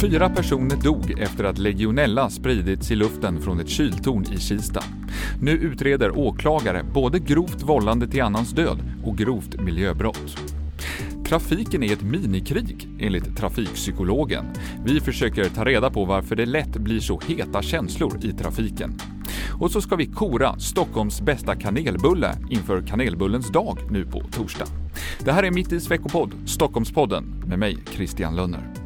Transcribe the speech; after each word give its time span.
Fyra 0.00 0.28
personer 0.28 0.76
dog 0.76 1.20
efter 1.20 1.44
att 1.44 1.58
legionella 1.58 2.30
spridits 2.30 2.90
i 2.90 2.96
luften 2.96 3.40
från 3.40 3.60
ett 3.60 3.68
kyltorn 3.68 4.24
i 4.32 4.40
Kista. 4.40 4.82
Nu 5.40 5.50
utreder 5.50 6.18
åklagare 6.18 6.84
både 6.94 7.18
grovt 7.18 7.62
vållande 7.62 8.08
till 8.08 8.22
annans 8.22 8.52
död 8.52 8.78
och 9.04 9.18
grovt 9.18 9.60
miljöbrott. 9.60 10.36
Trafiken 11.26 11.82
är 11.82 11.92
ett 11.92 12.02
minikrig, 12.02 12.88
enligt 13.00 13.36
trafikpsykologen. 13.36 14.44
Vi 14.84 15.00
försöker 15.00 15.44
ta 15.44 15.64
reda 15.64 15.90
på 15.90 16.04
varför 16.04 16.36
det 16.36 16.46
lätt 16.46 16.76
blir 16.76 17.00
så 17.00 17.20
heta 17.26 17.62
känslor 17.62 18.18
i 18.22 18.32
trafiken. 18.32 18.98
Och 19.60 19.70
så 19.70 19.80
ska 19.80 19.96
vi 19.96 20.06
kora 20.06 20.58
Stockholms 20.58 21.20
bästa 21.20 21.56
kanelbulle 21.56 22.36
inför 22.50 22.82
kanelbullens 22.82 23.52
dag 23.52 23.78
nu 23.90 24.04
på 24.04 24.20
torsdag. 24.20 24.66
Det 25.24 25.32
här 25.32 25.42
är 25.42 25.50
Mitt 25.50 25.72
i 25.72 25.78
veckopodd, 25.78 26.30
Stockholmspodden, 26.46 27.44
med 27.46 27.58
mig, 27.58 27.78
Christian 27.94 28.36
Lönner. 28.36 28.77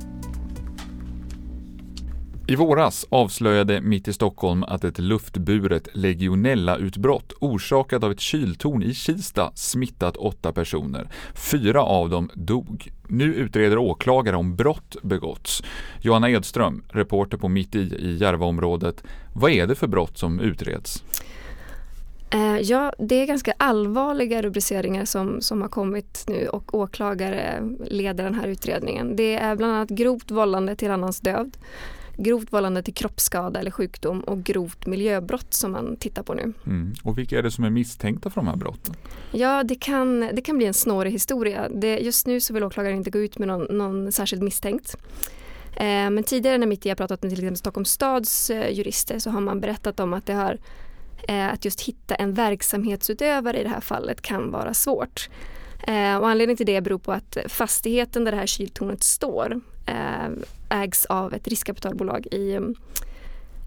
I 2.53 2.57
våras 2.57 3.07
avslöjade 3.09 3.81
Mitt 3.81 4.09
i 4.09 4.13
Stockholm 4.13 4.63
att 4.63 4.85
ett 4.85 4.99
luftburet 4.99 5.89
legionellautbrott 5.93 7.33
orsakat 7.41 8.05
av 8.05 8.13
ett 8.13 8.21
kyltorn 8.21 8.83
i 8.83 8.95
Kista 8.95 9.53
smittat 9.55 10.17
åtta 10.17 10.53
personer. 10.53 11.09
Fyra 11.35 11.83
av 11.83 12.11
dem 12.11 12.31
dog. 12.35 12.93
Nu 13.09 13.35
utreder 13.35 13.79
åklagare 13.79 14.37
om 14.37 14.57
brott 14.57 14.97
begåtts. 15.03 15.63
Johanna 16.01 16.31
Edström, 16.31 16.85
reporter 16.89 17.37
på 17.37 17.49
Mitt 17.49 17.75
i 17.75 17.79
i 17.79 18.17
Järvaområdet. 18.17 19.05
Vad 19.35 19.51
är 19.51 19.67
det 19.67 19.75
för 19.75 19.87
brott 19.87 20.19
som 20.19 20.41
utreds? 20.41 21.05
Eh, 22.31 22.59
ja, 22.59 22.93
det 22.99 23.15
är 23.15 23.27
ganska 23.27 23.55
allvarliga 23.57 24.43
rubriceringar 24.43 25.05
som, 25.05 25.41
som 25.41 25.63
har 25.63 25.69
kommit 25.69 26.25
nu 26.29 26.49
och 26.49 26.75
åklagare 26.75 27.63
leder 27.87 28.25
den 28.25 28.35
här 28.35 28.49
utredningen. 28.49 29.17
Det 29.17 29.35
är 29.35 29.57
bland 29.57 29.73
annat 29.73 29.91
grovt 29.91 30.31
vållande 30.31 30.77
till 30.77 30.91
annans 30.91 31.21
död 31.21 31.57
grovt 32.17 32.53
vållande 32.53 32.83
till 32.83 32.95
kroppsskada 32.95 33.61
eller 33.61 33.71
sjukdom 33.71 34.21
och 34.21 34.45
grovt 34.45 34.87
miljöbrott 34.87 35.55
som 35.55 35.73
man 35.73 35.97
tittar 35.97 36.23
på 36.23 36.35
nu. 36.35 36.53
Mm. 36.67 36.95
Och 37.03 37.19
vilka 37.19 37.39
är 37.39 37.43
det 37.43 37.51
som 37.51 37.65
är 37.65 37.71
misstänkta 37.71 38.31
för 38.31 38.41
de 38.41 38.49
här 38.49 38.57
brotten? 38.57 38.95
Ja, 39.33 39.63
det 39.63 39.75
kan, 39.75 40.21
det 40.21 40.43
kan 40.43 40.57
bli 40.57 40.67
en 40.67 40.75
snårig 40.75 41.13
historia. 41.13 41.69
Det, 41.69 41.99
just 41.99 42.27
nu 42.27 42.41
så 42.41 42.55
vill 42.55 42.65
åklagaren 42.65 42.97
inte 42.97 43.11
gå 43.11 43.19
ut 43.19 43.39
med 43.39 43.49
någon, 43.49 43.79
någon 43.79 44.13
särskild 44.13 44.43
misstänkt. 44.43 44.97
Eh, 45.77 46.11
men 46.11 46.25
tidigare 46.25 46.59
när 46.59 46.67
Mitt 46.67 46.87
i 46.87 46.89
har 46.89 46.97
pratat 46.97 47.23
med 47.23 47.31
till 47.31 47.39
exempel 47.39 47.57
Stockholms 47.57 47.91
stads 47.91 48.51
eh, 48.51 48.73
jurister 48.73 49.19
så 49.19 49.31
har 49.31 49.41
man 49.41 49.61
berättat 49.61 50.01
om 50.01 50.13
att 50.13 50.27
det 50.27 50.35
har 50.35 50.59
eh, 51.29 51.53
att 51.53 51.65
just 51.65 51.81
hitta 51.81 52.15
en 52.15 52.35
verksamhetsutövare 52.35 53.61
i 53.61 53.63
det 53.63 53.69
här 53.69 53.81
fallet 53.81 54.23
kan 54.23 54.51
vara 54.51 54.75
svårt. 54.75 55.29
Eh, 55.87 56.17
och 56.17 56.29
anledningen 56.29 56.57
till 56.57 56.67
det 56.67 56.81
beror 56.81 56.99
på 56.99 57.13
att 57.13 57.37
fastigheten 57.49 58.25
där 58.25 58.33
det 58.33 58.39
här 58.39 58.47
kyltornet 58.47 59.03
står 59.03 59.61
ägs 60.69 61.07
av 61.07 61.35
ett 61.35 61.49
riskkapitalbolag 61.49 62.27
i, 62.27 62.55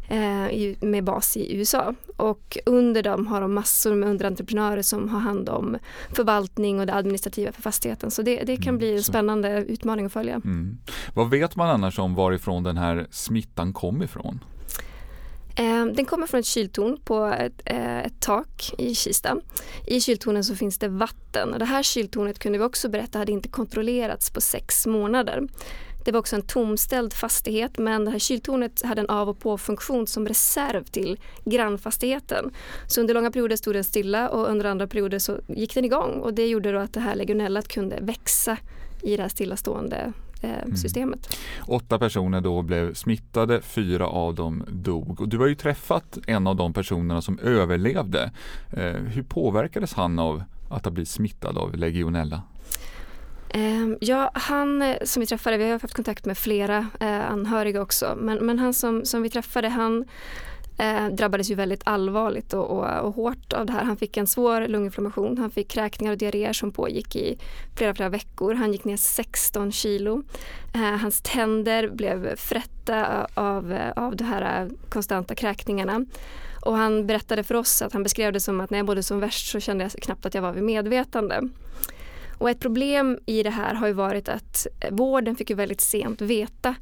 eh, 0.08 0.88
med 0.88 1.04
bas 1.04 1.38
i 1.38 1.56
USA. 1.56 1.94
Och 2.18 2.58
under 2.66 3.04
dem 3.04 3.28
har 3.28 3.42
de 3.42 3.54
massor 3.54 3.96
med 3.96 4.10
underentreprenörer 4.10 4.82
som 4.82 5.10
har 5.10 5.20
hand 5.20 5.50
om 5.50 5.78
förvaltning 6.14 6.80
och 6.80 6.86
det 6.86 6.94
administrativa 6.94 7.52
för 7.52 7.62
fastigheten. 7.62 8.12
Så 8.12 8.22
det, 8.22 8.44
det 8.44 8.56
kan 8.56 8.68
mm, 8.68 8.78
bli 8.78 8.96
en 8.96 9.04
spännande 9.04 9.66
utmaning 9.68 10.06
att 10.06 10.14
följa. 10.14 10.36
Mm. 10.36 10.78
Vad 11.14 11.30
vet 11.30 11.56
man 11.56 11.70
annars 11.70 12.00
om 12.00 12.16
varifrån 12.16 12.64
den 12.64 12.78
här 12.78 13.08
smittan 13.12 13.74
kom 13.74 14.04
ifrån? 14.04 14.40
Eh, 15.58 15.86
den 15.86 16.06
kommer 16.06 16.28
från 16.28 16.40
ett 16.40 16.46
kyltorn 16.46 16.98
på 17.06 17.26
ett, 17.26 17.62
eh, 17.66 18.00
ett, 18.00 18.20
tak 18.20 18.74
i 18.78 18.96
Kista. 18.96 19.38
I 19.88 20.02
kyltornen 20.02 20.44
så 20.44 20.56
finns 20.56 20.78
det 20.78 20.88
vatten 20.88 21.54
och 21.54 21.60
det 21.60 21.66
här 21.66 21.84
kyltornet 21.84 22.40
kunde 22.40 22.58
vi 22.58 22.64
också 22.64 22.90
berätta 22.90 23.20
hade 23.20 23.32
inte 23.32 23.50
kontrollerats 23.50 24.32
på 24.32 24.42
sex 24.42 24.88
månader. 24.88 25.48
Det 26.06 26.12
var 26.12 26.20
också 26.20 26.36
en 26.36 26.42
tomställd 26.42 27.14
fastighet 27.14 27.78
men 27.78 28.06
det 28.06 28.12
här 28.12 28.20
kyltornet 28.20 28.82
hade 28.82 29.02
en 29.02 29.10
av 29.10 29.30
och 29.30 29.40
på-funktion 29.40 30.08
som 30.08 30.28
reserv 30.28 30.84
till 30.84 31.20
grannfastigheten. 31.46 32.52
Så 32.88 33.02
under 33.02 33.14
långa 33.14 33.32
perioder 33.32 33.56
stod 33.56 33.76
den 33.76 33.84
stilla 33.84 34.30
och 34.30 34.50
under 34.50 34.66
andra 34.66 34.88
perioder 34.88 35.20
så 35.20 35.38
gick 35.48 35.74
den 35.74 35.86
igång 35.86 36.20
och 36.20 36.34
det 36.34 36.48
gjorde 36.48 36.72
då 36.72 36.80
att 36.80 36.94
det 36.94 37.00
här 37.00 37.16
legionellat 37.16 37.68
kunde 37.68 38.00
växa 38.02 38.58
i 39.02 39.16
det 39.18 39.22
här 39.22 39.30
stillastående 39.30 40.14
eh, 40.42 40.64
mm. 40.64 40.76
systemet. 40.76 41.38
Åtta 41.68 42.00
personer 42.00 42.42
då 42.42 42.62
blev 42.62 42.94
smittade, 42.94 43.62
fyra 43.62 44.08
av 44.08 44.36
dem 44.36 44.64
dog. 44.70 45.22
Och 45.22 45.30
du 45.30 45.38
har 45.38 45.48
ju 45.48 45.56
träffat 45.56 46.18
en 46.28 46.48
av 46.48 46.56
de 46.56 46.74
personerna 46.74 47.22
som 47.22 47.40
överlevde. 47.40 48.32
Eh, 48.72 48.94
hur 48.94 49.24
påverkades 49.24 49.94
han 49.94 50.20
av 50.20 50.44
att 50.70 50.86
ha 50.86 50.92
blivit 50.92 51.10
smittad 51.10 51.58
av 51.58 51.76
legionella? 51.76 52.42
Ehm, 53.50 53.98
ja, 54.02 54.32
han 54.34 54.82
eh, 54.82 54.98
som 55.04 55.20
vi 55.20 55.28
träffade, 55.28 55.58
vi 55.58 55.64
har 55.64 55.80
haft 55.80 55.94
kontakt 55.94 56.26
med 56.26 56.38
flera 56.38 56.88
eh, 57.00 57.32
anhöriga 57.32 57.82
också, 57.82 58.16
men, 58.18 58.46
men 58.46 58.60
han 58.60 58.74
som, 58.74 59.06
som 59.06 59.22
vi 59.22 59.30
träffade 59.30 59.70
han 59.70 60.06
eh, 60.78 61.08
drabbades 61.08 61.52
ju 61.52 61.56
väldigt 61.56 61.82
allvarligt 61.84 62.54
och, 62.54 62.70
och, 62.70 63.00
och, 63.00 63.16
hårt 63.16 63.54
av 63.54 63.66
det 63.66 63.74
här. 63.74 63.84
Han 63.84 63.98
fick 63.98 64.18
en 64.18 64.28
svår 64.28 64.68
lunginflammation, 64.68 65.38
han 65.38 65.52
fick 65.52 65.68
kräkningar 65.68 66.12
och 66.12 66.18
diarréer 66.18 66.54
som 66.54 66.72
pågick 66.72 67.16
i 67.16 67.38
flera, 67.76 67.96
flera 67.96 68.10
veckor. 68.10 68.54
Han 68.54 68.72
gick 68.72 68.86
ner 68.86 68.98
16 68.98 69.72
kilo. 69.72 70.24
Eh, 70.74 70.82
hans 70.82 71.22
tänder 71.22 71.90
blev 71.90 72.36
frätta 72.36 73.28
av, 73.34 73.78
av 73.96 74.16
de 74.16 74.24
här 74.24 74.62
eh, 74.62 74.72
konstanta 74.90 75.36
kräkningarna. 75.36 76.06
Och 76.62 76.78
han 76.78 77.08
berättade 77.08 77.44
för 77.44 77.56
oss 77.56 77.82
att 77.82 77.94
han 77.94 78.04
beskrev 78.04 78.34
det 78.34 78.40
som 78.40 78.60
att 78.60 78.70
när 78.70 78.80
jag 78.80 78.86
bodde 78.86 79.04
som 79.04 79.20
värst 79.20 79.52
så 79.52 79.60
kände 79.60 79.84
jag 79.84 79.92
knappt 79.92 80.26
att 80.26 80.34
jag 80.34 80.42
var 80.42 80.52
vid 80.52 80.64
medvetande. 80.64 81.42
Och 82.38 82.50
ett 82.50 82.60
problem 82.60 83.20
i 83.26 83.44
det 83.44 83.50
här 83.50 83.74
har 83.74 83.88
ju 83.88 83.94
varit 83.94 84.30
att 84.30 84.68
vården 84.92 85.36
fick 85.36 85.50
ju 85.50 85.56
väldigt 85.56 85.82
sent 85.82 86.22
veta 86.22 86.76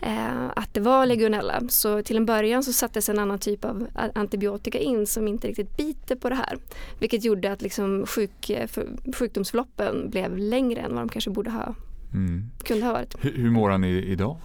eh, 0.00 0.46
att 0.56 0.74
det 0.74 0.80
var 0.80 1.06
legionella. 1.06 1.62
Så 1.68 2.02
till 2.02 2.16
en 2.16 2.26
början 2.26 2.62
så 2.62 2.72
sattes 2.72 3.08
en 3.08 3.18
annan 3.18 3.38
typ 3.38 3.64
av 3.64 3.86
antibiotika 4.14 4.78
in 4.78 5.06
som 5.06 5.28
inte 5.28 5.48
riktigt 5.48 5.76
biter 5.76 6.16
på 6.16 6.28
det 6.28 6.34
här. 6.34 6.58
Vilket 6.98 7.24
gjorde 7.24 7.52
att 7.52 7.62
liksom 7.62 8.06
sjuk, 8.06 8.50
för, 8.66 9.12
sjukdomsförloppen 9.14 10.10
blev 10.10 10.38
längre 10.38 10.80
än 10.80 10.94
vad 10.94 11.00
de 11.00 11.08
kanske 11.08 11.30
borde 11.30 11.50
ha 11.50 11.74
mm. 12.14 12.50
kunde 12.64 12.86
ha 12.86 12.92
varit. 12.92 13.16
Hur, 13.20 13.32
hur 13.32 13.50
mår 13.50 13.70
han 13.70 13.84
i, 13.84 13.88
idag? 13.88 14.36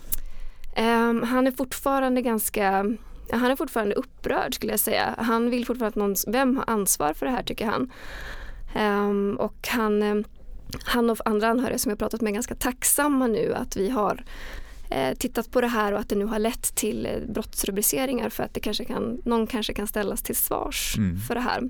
Um, 0.77 1.23
han 1.23 1.47
är 1.47 1.51
fortfarande 1.51 2.21
ganska 2.21 2.85
han 3.31 3.51
är 3.51 3.55
fortfarande 3.55 3.95
upprörd 3.95 4.55
skulle 4.55 4.73
jag 4.73 4.79
säga. 4.79 5.15
Han 5.17 5.49
vill 5.49 5.65
fortfarande 5.65 5.87
att 5.87 5.95
någon, 5.95 6.15
vem 6.27 6.57
har 6.57 6.63
ansvar 6.67 7.13
för 7.13 7.25
det 7.25 7.31
här 7.31 7.43
tycker 7.43 7.65
han. 7.65 7.91
Um, 8.75 9.35
och 9.35 9.67
han, 9.67 10.03
um, 10.03 10.23
han 10.83 11.09
och 11.09 11.17
andra 11.25 11.47
anhöriga 11.47 11.77
som 11.77 11.89
jag 11.89 11.99
pratat 11.99 12.21
med 12.21 12.29
är 12.29 12.33
ganska 12.33 12.55
tacksamma 12.55 13.27
nu 13.27 13.53
att 13.53 13.77
vi 13.77 13.89
har 13.89 14.23
uh, 14.95 15.17
tittat 15.17 15.51
på 15.51 15.61
det 15.61 15.67
här 15.67 15.93
och 15.93 15.99
att 15.99 16.09
det 16.09 16.15
nu 16.15 16.25
har 16.25 16.39
lett 16.39 16.75
till 16.75 17.07
uh, 17.07 17.33
brottsrubriceringar 17.33 18.29
för 18.29 18.43
att 18.43 18.53
det 18.53 18.59
kanske 18.59 18.85
kan, 18.85 19.21
någon 19.25 19.47
kanske 19.47 19.73
kan 19.73 19.87
ställas 19.87 20.21
till 20.21 20.35
svars 20.35 20.95
mm. 20.97 21.19
för 21.19 21.35
det 21.35 21.41
här. 21.41 21.69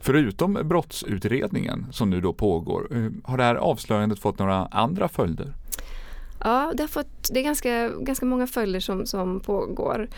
Förutom 0.00 0.58
brottsutredningen 0.64 1.86
som 1.92 2.10
nu 2.10 2.20
då 2.20 2.32
pågår, 2.32 2.88
uh, 2.92 3.10
har 3.24 3.38
det 3.38 3.44
här 3.44 3.54
avslöjandet 3.54 4.18
fått 4.18 4.38
några 4.38 4.66
andra 4.66 5.08
följder? 5.08 5.52
Ja, 6.40 6.72
det, 6.74 6.82
har 6.82 6.88
fått, 6.88 7.30
det 7.32 7.40
är 7.40 7.44
ganska, 7.44 7.88
ganska 7.88 8.26
många 8.26 8.46
följder 8.46 8.80
som, 8.80 9.06
som 9.06 9.40
pågår. 9.40 10.08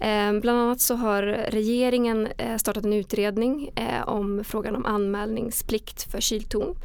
Eh, 0.00 0.40
bland 0.40 0.58
annat 0.58 0.80
så 0.80 0.94
har 0.94 1.22
regeringen 1.48 2.28
eh, 2.38 2.56
startat 2.56 2.84
en 2.84 2.92
utredning 2.92 3.70
eh, 3.76 4.08
om 4.08 4.44
frågan 4.44 4.76
om 4.76 4.86
anmälningsplikt 4.86 6.10
för 6.10 6.20
kyltorn. 6.20 6.76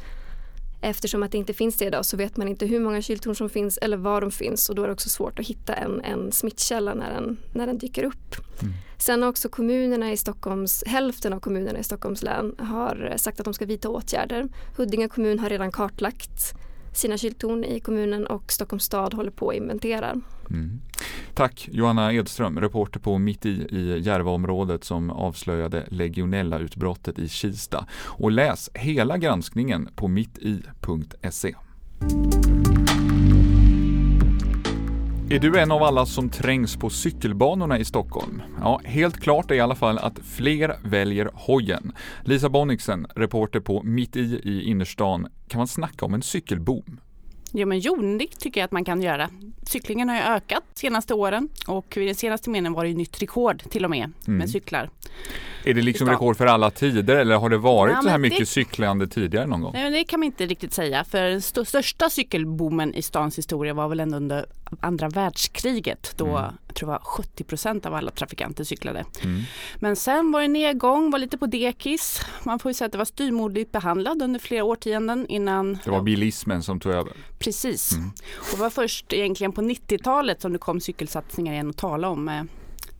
Eftersom 0.80 1.22
att 1.22 1.32
det 1.32 1.38
inte 1.38 1.54
finns 1.54 1.76
det 1.76 1.84
idag 1.84 2.04
så 2.04 2.16
vet 2.16 2.36
man 2.36 2.48
inte 2.48 2.66
hur 2.66 2.80
många 2.80 3.02
kyltorn 3.02 3.34
som 3.34 3.50
finns 3.50 3.78
eller 3.78 3.96
var 3.96 4.20
de 4.20 4.30
finns 4.30 4.68
och 4.68 4.74
då 4.74 4.82
är 4.82 4.86
det 4.86 4.92
också 4.92 5.08
svårt 5.08 5.38
att 5.38 5.46
hitta 5.46 5.74
en, 5.74 6.00
en 6.00 6.32
smittkälla 6.32 6.94
när 6.94 7.14
den, 7.14 7.36
när 7.52 7.66
den 7.66 7.78
dyker 7.78 8.04
upp. 8.04 8.36
Mm. 8.62 8.74
Sen 8.98 9.22
har 9.22 9.28
också 9.28 9.48
kommunerna 9.48 10.12
i 10.12 10.16
Stockholms, 10.16 10.84
hälften 10.86 11.32
av 11.32 11.40
kommunerna 11.40 11.78
i 11.78 11.84
Stockholms 11.84 12.22
län 12.22 12.54
har 12.58 13.14
sagt 13.16 13.40
att 13.40 13.44
de 13.44 13.54
ska 13.54 13.64
vidta 13.64 13.88
åtgärder. 13.88 14.48
Huddinge 14.76 15.08
kommun 15.08 15.38
har 15.38 15.48
redan 15.48 15.72
kartlagt 15.72 16.54
sina 16.98 17.16
kyltorn 17.16 17.64
i 17.64 17.80
kommunen 17.80 18.26
och 18.26 18.52
Stockholms 18.52 18.84
stad 18.84 19.14
håller 19.14 19.30
på 19.30 19.48
att 19.48 19.56
inventera. 19.56 20.20
Mm. 20.50 20.80
Tack 21.34 21.68
Johanna 21.72 22.12
Edström, 22.12 22.60
reporter 22.60 23.00
på 23.00 23.18
Mitt 23.18 23.46
i, 23.46 23.50
i 23.50 23.98
Järvaområdet 24.00 24.84
som 24.84 25.10
avslöjade 25.10 25.86
legionella-utbrottet 25.88 27.18
i 27.18 27.28
Kista. 27.28 27.86
Och 28.04 28.30
läs 28.30 28.70
hela 28.74 29.18
granskningen 29.18 29.88
på 29.94 30.08
mitti.se. 30.08 31.54
Är 35.30 35.38
du 35.38 35.58
en 35.58 35.72
av 35.72 35.82
alla 35.82 36.06
som 36.06 36.28
trängs 36.28 36.76
på 36.76 36.90
cykelbanorna 36.90 37.78
i 37.78 37.84
Stockholm? 37.84 38.42
Ja, 38.60 38.80
helt 38.84 39.20
klart 39.20 39.50
är 39.50 39.54
i 39.54 39.60
alla 39.60 39.74
fall 39.74 39.98
att 39.98 40.18
fler 40.18 40.76
väljer 40.84 41.30
hojen. 41.34 41.92
Lisa 42.24 42.48
Bonniksen, 42.48 43.06
reporter 43.16 43.60
på 43.60 43.82
Mitt 43.82 44.16
i 44.16 44.20
i 44.20 44.62
innerstan. 44.62 45.26
Kan 45.48 45.58
man 45.58 45.68
snacka 45.68 46.06
om 46.06 46.14
en 46.14 46.22
cykelboom? 46.22 47.00
Jo 47.52 47.66
men 47.68 47.78
jo, 47.78 48.16
det 48.18 48.26
tycker 48.38 48.60
jag 48.60 48.64
att 48.64 48.72
man 48.72 48.84
kan 48.84 49.02
göra. 49.02 49.30
Cyklingen 49.66 50.08
har 50.08 50.16
ju 50.16 50.22
ökat 50.22 50.62
de 50.74 50.80
senaste 50.80 51.14
åren 51.14 51.48
och 51.66 51.94
vid 51.96 52.08
den 52.08 52.14
senaste 52.14 52.50
meningen 52.50 52.72
var 52.72 52.84
det 52.84 52.94
nytt 52.94 53.22
rekord 53.22 53.62
till 53.70 53.84
och 53.84 53.90
med 53.90 54.12
mm. 54.26 54.38
med 54.38 54.50
cyklar. 54.50 54.90
Är 55.64 55.74
det 55.74 55.82
liksom 55.82 56.08
rekord 56.08 56.36
för 56.36 56.46
alla 56.46 56.70
tider 56.70 57.16
eller 57.16 57.36
har 57.36 57.48
det 57.50 57.58
varit 57.58 57.94
Ja, 57.94 58.02
så 58.02 58.08
här 58.08 58.18
mycket 58.18 58.38
det- 58.38 58.46
cyklande 58.46 59.06
tidigare 59.08 59.46
någon 59.46 59.60
gång? 59.62 59.72
Nej, 59.72 59.90
det 59.90 60.04
kan 60.04 60.20
man 60.20 60.24
inte 60.26 60.46
riktigt 60.46 60.72
säga 60.72 61.04
för 61.04 61.22
den 61.22 61.38
st- 61.38 61.64
största 61.64 62.10
cykelboomen 62.10 62.94
i 62.94 63.02
stans 63.02 63.38
historia 63.38 63.74
var 63.74 63.88
väl 63.88 64.00
ändå 64.00 64.16
under 64.16 64.46
andra 64.80 65.08
världskriget 65.08 66.14
då 66.16 66.26
Mm. 66.26 66.50
jag 66.66 66.74
tror 66.74 66.88
var 66.88 66.98
70 66.98 67.44
procent 67.44 67.86
av 67.86 67.94
alla 67.94 68.10
trafikanter 68.10 68.64
cyklade. 68.64 69.04
Mm. 69.24 69.42
Men 69.76 69.96
sen 69.96 70.32
var 70.32 70.40
det 70.40 70.48
nedgång, 70.48 71.10
var 71.10 71.18
lite 71.18 71.38
på 71.38 71.46
dekis. 71.46 72.20
Man 72.42 72.58
får 72.58 72.70
ju 72.70 72.74
säga 72.74 72.86
att 72.86 72.92
det 72.92 72.98
var 72.98 73.04
styrmodligt 73.04 73.72
behandlad 73.72 74.22
under 74.22 74.40
flera 74.40 74.64
årtionden 74.64 75.26
innan. 75.26 75.78
Det 75.84 75.90
var 75.90 76.02
bilismen 76.02 76.62
som 76.62 76.80
tog 76.80 76.92
över. 76.92 77.12
Precis. 77.38 77.92
Mm. 77.92 78.08
Och 78.36 78.56
det 78.56 78.60
var 78.60 78.70
först 78.70 79.12
egentligen 79.12 79.52
på 79.52 79.60
90-talet 79.62 80.40
som 80.42 80.52
det 80.52 80.58
kom 80.58 80.80
cykelsatsningar 80.80 81.52
igen 81.52 81.70
att 81.70 81.76
tala 81.76 82.08
om. 82.08 82.28
eh, 82.28 82.42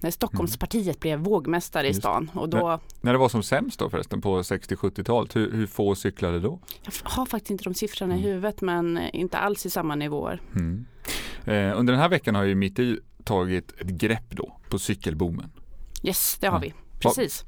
När 0.00 0.10
Stockholmspartiet 0.10 1.00
blev 1.00 1.18
vågmästare 1.18 1.84
i 1.86 1.88
Just 1.90 1.96
det. 1.98 2.00
stan. 2.02 2.30
Och 2.34 2.48
då, 2.48 2.80
När 3.00 3.12
det 3.12 3.18
var 3.18 3.28
som 3.28 3.42
sämst 3.42 3.78
då 3.78 3.90
förresten 3.90 4.20
på 4.20 4.42
60-70-talet, 4.42 5.36
hur, 5.36 5.52
hur 5.52 5.66
få 5.66 5.94
cyklade 5.94 6.40
då? 6.40 6.58
jag 6.84 6.92
har 7.04 7.26
faktiskt 7.26 7.50
inte 7.50 7.64
de 7.64 7.74
siffrorna 7.74 8.14
i 8.14 8.18
Mm. 8.18 8.30
huvudet 8.30 8.60
men 8.60 8.98
inte 9.12 9.38
alls 9.38 9.66
i 9.66 9.70
samma 9.70 9.94
nivåer. 9.94 10.40
Mm. 10.54 10.86
Eh, 11.44 11.78
under 11.78 11.92
den 11.92 12.02
här 12.02 12.08
veckan 12.08 12.34
har 12.34 12.42
ju 12.44 12.54
Mitt 12.54 12.78
i 12.78 12.98
tagit 13.24 13.72
ett 13.80 13.86
grepp 13.88 14.30
då 14.30 14.56
på 14.70 14.78
cykelboomen. 14.78 15.50
Yes, 16.02 16.38
det 16.40 16.46
har 16.46 16.54
Ja. 16.56 16.60
vi. 16.60 16.74
Precis. 17.00 17.44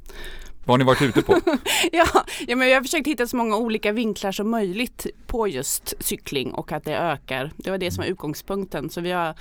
Vad 0.70 0.75
har 0.75 0.78
ni 0.78 0.84
varit 0.84 1.02
ute 1.02 1.22
på? 1.22 1.40
Ja, 1.93 2.06
ja, 2.49 2.56
men 2.56 2.69
jag 2.69 2.76
har 2.76 2.82
försökt 2.82 3.06
hitta 3.06 3.26
så 3.26 3.37
många 3.37 3.56
olika 3.56 3.93
vinklar 3.93 4.32
som 4.32 4.50
möjligt 4.50 5.06
på 5.26 5.49
just 5.49 5.94
cykling 6.00 6.52
och 6.55 6.72
att 6.72 6.84
det 6.84 6.96
ökar. 6.96 7.52
Det 7.56 7.70
var 7.70 7.78
det 7.78 7.90
som 7.90 8.02
var 8.02 8.08
utgångspunkten. 8.11 8.90
Så 8.90 9.00
vi 9.00 9.11
har 9.11 9.34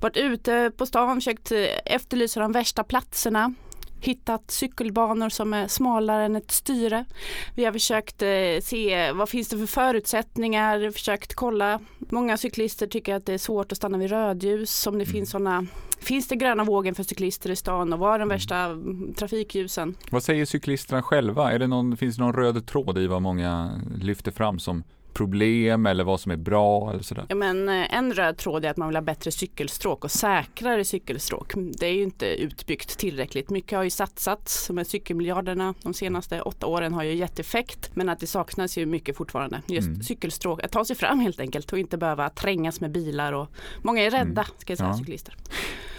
varit 0.00 0.16
ute 0.16 0.72
på 0.76 0.86
stan, 0.86 1.16
försökt 1.16 1.52
eh, 1.52 1.58
efterlysa 1.84 2.40
de 2.40 2.52
värsta 2.52 2.84
platserna. 2.84 3.54
Hittat 4.02 4.50
cykelbanor 4.50 5.28
som 5.28 5.52
är 5.54 5.68
smalare 5.68 6.24
än 6.24 6.36
ett 6.36 6.50
styre. 6.50 7.04
Vi 7.54 7.64
har 7.64 7.72
försökt 7.72 8.22
eh, 8.22 8.28
se 8.62 9.12
vad 9.12 9.28
finns 9.28 9.48
det 9.48 9.58
för 9.58 9.66
förutsättningar, 9.66 10.90
försökt 10.90 11.34
kolla. 11.34 11.80
Många 11.98 12.36
cyklister 12.36 12.86
tycker 12.86 13.14
att 13.14 13.26
det 13.26 13.32
är 13.34 13.38
svårt 13.38 13.72
att 13.72 13.78
stanna 13.78 13.98
vid 13.98 14.10
rödljus. 14.10 14.86
Om 14.86 14.98
det 14.98 15.04
Mm. 15.04 15.12
finns 15.12 15.30
sådana 15.30 15.66
Finns 16.00 16.28
det 16.28 16.36
gröna 16.36 16.64
vågen 16.64 16.94
för 16.94 17.02
cyklister 17.02 17.50
i 17.50 17.56
stan 17.56 17.92
och 17.92 17.98
var 17.98 18.14
är 18.14 18.18
de 18.18 18.28
värsta 18.28 18.56
mm, 18.56 19.14
trafikljusen? 19.14 19.94
Vad 20.10 20.22
säger 20.22 20.44
cyklisterna 20.44 21.02
själva? 21.02 21.52
Är 21.52 21.58
det 21.58 21.66
någon, 21.66 21.96
finns 21.96 22.16
det 22.16 22.22
någon 22.22 22.34
röd 22.34 22.66
tråd 22.66 22.98
i 22.98 23.06
vad 23.06 23.22
många 23.22 23.80
lyfter 24.00 24.30
fram 24.30 24.58
som 24.58 24.84
problem 25.14 25.86
eller 25.86 26.04
vad 26.04 26.20
som 26.20 26.32
är 26.32 26.36
bra 26.36 26.90
eller 26.90 27.02
sådär? 27.02 27.24
Ja, 27.28 27.34
men 27.34 27.68
eh, 27.68 27.94
en 27.94 28.12
röd 28.12 28.36
tråd 28.36 28.64
är 28.64 28.70
att 28.70 28.76
man 28.76 28.88
vill 28.88 28.96
ha 28.96 29.02
bättre 29.02 29.30
cykelstråk 29.30 30.04
och 30.04 30.10
säkrare 30.10 30.84
cykelstråk. 30.84 31.52
Det 31.56 31.86
är 31.86 31.92
ju 31.92 32.02
inte 32.02 32.26
utbyggt 32.26 32.98
tillräckligt. 32.98 33.50
Mycket 33.50 33.76
har 33.76 33.84
ju 33.84 33.90
satsats, 33.90 34.70
är 34.70 34.84
cykelmiljarderna 34.84 35.74
de 35.82 35.94
senaste 35.94 36.40
åtta 36.40 36.66
åren 36.66 36.92
har 36.94 37.02
ju 37.02 37.14
gett 37.14 37.38
effekt. 37.38 37.90
Men 37.94 38.08
att 38.08 38.20
det 38.20 38.26
saknas 38.26 38.78
ju 38.78 38.86
mycket 38.86 39.16
fortfarande. 39.16 39.62
Just 39.66 39.88
Mm. 39.88 40.02
cykelstråk, 40.02 40.64
att 40.64 40.72
ta 40.72 40.84
sig 40.84 40.96
fram 40.96 41.20
helt 41.20 41.40
enkelt 41.40 41.72
och 41.72 41.78
inte 41.78 41.96
behöva 41.98 42.30
trängas 42.30 42.80
med 42.80 42.92
bilar 42.92 43.32
och 43.32 43.48
många 43.82 44.02
är 44.02 44.10
rädda, 44.10 44.42
Mm. 44.42 44.44
ska 44.58 44.72
jag 44.72 44.78
säga, 44.78 44.90
Ja. 44.90 44.96
cyklister. 44.98 45.34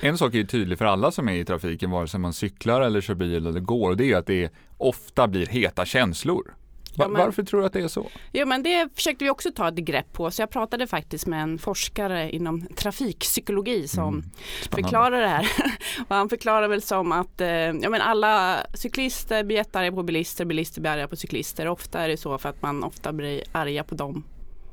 En 0.02 0.18
sak 0.18 0.34
är 0.34 0.38
ju 0.38 0.46
tydlig 0.46 0.78
för 0.78 0.86
alla 0.86 1.12
som 1.12 1.30
är 1.30 1.34
i 1.34 1.46
trafiken, 1.46 1.92
vare 1.92 2.08
sig 2.08 2.20
man 2.20 2.34
cyklar 2.34 2.82
eller 2.82 3.02
kör 3.02 3.14
bil 3.16 3.48
eller 3.48 3.60
går, 3.60 3.90
och 3.90 3.98
det 3.98 4.12
är 4.12 4.18
att 4.18 4.26
det 4.26 4.52
ofta 4.78 5.28
blir 5.28 5.46
heta 5.46 5.86
känslor. 5.86 6.54
Ja, 6.96 7.08
men- 7.08 7.22
Varför 7.26 7.44
tror 7.44 7.60
du 7.60 7.66
att 7.66 7.74
det 7.74 7.80
är 7.80 7.88
så? 7.88 8.08
Jo 8.34 8.46
men 8.48 8.64
det 8.64 8.90
försökte 8.96 9.24
vi 9.24 9.30
också 9.30 9.52
ta 9.52 9.68
ett 9.68 9.76
grepp 9.76 10.14
på. 10.14 10.32
Så 10.32 10.42
jag 10.42 10.50
pratade 10.50 10.88
faktiskt 10.88 11.28
med 11.28 11.44
en 11.44 11.58
forskare 11.58 12.32
inom 12.32 12.68
trafikpsykologi 12.76 13.88
som 13.88 14.08
Mm, 14.14 14.30
förklarar 14.72 15.22
det 15.22 15.28
här. 15.28 15.48
och 16.08 16.16
han 16.16 16.30
förklarar 16.30 16.68
väl 16.68 16.82
som 16.82 17.12
att 17.12 17.42
eh, 17.42 17.48
ja, 17.50 17.90
men 17.90 18.02
alla 18.02 18.58
cyklister 18.74 19.44
blir 19.44 19.56
jättearga 19.58 19.92
på 19.92 20.04
bilister, 20.04 20.46
bilister 20.46 20.82
blir 20.82 20.92
arga 20.92 21.08
på 21.08 21.16
cyklister. 21.16 21.68
Ofta 21.68 22.00
är 22.00 22.08
det 22.08 22.18
så 22.18 22.38
för 22.38 22.50
att 22.50 22.62
man 22.62 22.84
ofta 22.84 23.14
blir 23.14 23.44
arga 23.52 23.84
på 23.84 23.96
dem 23.96 24.24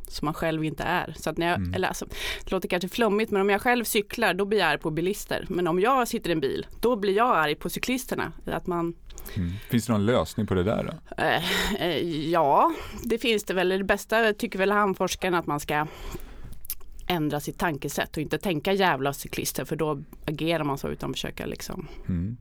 som 0.08 0.24
man 0.26 0.34
själv 0.34 0.64
inte 0.64 0.82
är. 0.82 1.14
Så 1.18 1.30
att 1.30 1.38
när 1.38 1.46
jag, 1.46 1.56
Mm. 1.56 1.74
eller 1.74 1.88
alltså, 1.88 2.06
det 2.44 2.50
låter 2.50 2.68
kanske 2.68 2.88
flummigt 2.88 3.30
men 3.30 3.40
om 3.40 3.50
jag 3.50 3.60
själv 3.62 3.84
cyklar 3.84 4.34
då 4.34 4.44
blir 4.44 4.58
jag 4.58 4.68
arg 4.68 4.78
på 4.78 4.90
bilister. 4.90 5.46
Men 5.48 5.66
om 5.66 5.80
jag 5.80 6.08
sitter 6.08 6.30
i 6.30 6.32
en 6.32 6.40
bil 6.40 6.66
då 6.80 6.96
blir 6.96 7.16
jag 7.16 7.36
arg 7.36 7.54
på 7.54 7.70
cyklisterna. 7.70 8.32
Att 8.46 8.66
man 8.66 8.94
Mm. 9.36 9.52
Finns 9.68 9.86
det 9.86 9.92
någon 9.92 10.06
lösning 10.06 10.46
på 10.46 10.54
det 10.54 10.62
där? 10.62 10.98
Eh, 11.18 11.82
eh, 11.82 12.30
ja, 12.30 12.72
det 13.04 13.18
finns 13.18 13.44
det 13.44 13.54
väl. 13.54 13.68
Det 13.68 13.84
bästa 13.84 14.32
tycker 14.32 14.58
väl 14.58 14.70
han 14.70 14.94
forskaren 14.94 15.34
att 15.34 15.46
man 15.46 15.60
ska 15.60 15.86
ändra 17.08 17.40
sitt 17.40 17.58
tankesätt 17.58 18.16
och 18.16 18.22
inte 18.22 18.38
tänka 18.38 18.72
jävla 18.72 19.12
cyklister 19.12 19.64
för 19.64 19.76
då 19.76 20.02
agerar 20.26 20.64
man 20.64 20.78
så 20.78 20.88
utan 20.88 21.10
att 21.10 21.16
försöka 21.16 21.46
liksom. 21.46 21.88
Mm. 22.08 22.36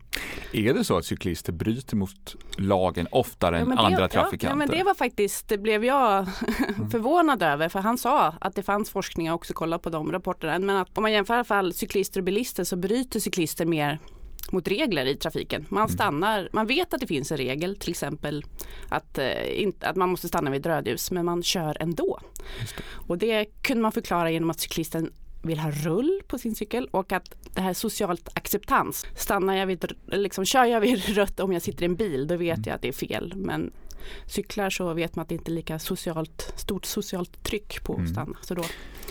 Är 0.53 0.73
det 0.73 0.83
så 0.83 0.97
att 0.97 1.05
cyklister 1.05 1.53
bryter 1.53 1.95
mot 1.95 2.35
lagen 2.57 3.07
oftare 3.11 3.59
än 3.59 3.67
men 3.67 3.77
det, 3.77 3.83
andra 3.83 4.01
ja, 4.01 4.07
trafikanter? 4.07 4.47
ja, 4.47 4.55
men 4.55 4.67
det 4.67 4.83
var 4.83 4.93
faktiskt, 4.93 5.47
det 5.47 5.57
blev 5.57 5.85
jag 5.85 6.27
förvånad 6.91 7.43
över 7.43 7.69
för 7.69 7.79
han 7.79 7.97
sa 7.97 8.33
att 8.41 8.55
det 8.55 8.63
fanns 8.63 8.89
forskning, 8.89 9.25
jag 9.25 9.33
har 9.33 9.37
också 9.37 9.53
kollat 9.53 9.81
på 9.81 9.89
de 9.89 10.11
rapporterna, 10.11 10.59
men 10.59 10.77
att 10.77 10.97
om 10.97 11.01
man 11.01 11.11
jämför 11.11 11.33
i 11.33 11.37
alla 11.37 11.43
fall 11.43 11.73
cyklister 11.73 12.19
och 12.19 12.23
bilister 12.23 12.63
så 12.63 12.75
bryter 12.75 13.19
cyklister 13.19 13.65
mer 13.65 13.99
mot 14.51 14.67
regler 14.67 15.05
i 15.05 15.15
trafiken. 15.15 15.65
Man 15.69 15.83
Mm. 15.83 15.89
stannar, 15.95 16.49
man 16.51 16.67
vet 16.67 16.93
att 16.93 16.99
det 16.99 17.07
finns 17.07 17.31
en 17.31 17.37
regel, 17.37 17.75
till 17.75 17.89
exempel 17.89 18.45
att, 18.89 19.17
eh, 19.17 19.61
inte, 19.61 19.87
att 19.89 19.95
man 19.95 20.09
måste 20.09 20.27
stanna 20.27 20.51
vid 20.51 20.59
ett 20.59 20.65
rödljus, 20.65 21.11
men 21.11 21.25
man 21.25 21.43
kör 21.43 21.77
ändå. 21.79 22.19
Det. 22.77 22.83
Och 23.07 23.17
det 23.17 23.45
kunde 23.61 23.81
man 23.81 23.91
förklara 23.91 24.31
genom 24.31 24.49
att 24.49 24.59
cyklisten 24.59 25.11
vill 25.41 25.59
ha 25.59 25.71
rull 25.71 26.21
på 26.27 26.37
sin 26.37 26.55
cykel 26.55 26.87
och 26.91 27.11
att 27.11 27.35
det 27.53 27.61
här 27.61 27.73
socialt 27.73 28.29
acceptans. 28.33 29.05
Stannar 29.17 29.55
jag 29.55 29.65
vid, 29.67 29.85
liksom 30.05 30.45
kör 30.45 30.65
jag 30.65 30.81
vid 30.81 31.05
rött 31.15 31.39
om 31.39 31.53
jag 31.53 31.61
sitter 31.61 31.81
i 31.83 31.85
en 31.85 31.95
bil, 31.95 32.27
då 32.27 32.35
vet 32.35 32.57
Mm. 32.57 32.63
jag 32.67 32.75
att 32.75 32.81
det 32.81 32.87
är 32.87 32.91
fel. 32.93 33.33
Men 33.35 33.71
cyklar 34.25 34.69
så 34.69 34.93
vet 34.93 35.15
man 35.15 35.23
att 35.23 35.29
det 35.29 35.35
inte 35.35 35.51
är 35.51 35.53
lika 35.53 35.79
socialt, 35.79 36.53
stort 36.55 36.85
socialt 36.85 37.43
tryck 37.43 37.83
på 37.83 37.93
Mm. 37.93 38.05
att 38.05 38.11
stanna. 38.11 38.37
Så 38.41 38.53
då, 38.53 38.63